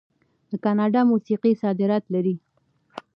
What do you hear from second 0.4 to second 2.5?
د کاناډا موسیقي صادرات لري.